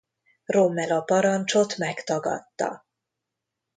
[0.45, 2.85] Rommel a parancsot megtagadta.